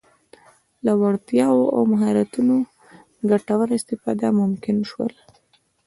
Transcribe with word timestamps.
له 0.85 0.91
وړتیاوو 1.01 1.63
او 1.75 1.81
مهارتونو 1.91 2.55
ګټوره 3.29 3.73
استفاده 3.79 4.27
ممکن 4.41 4.77
شول. 4.89 5.13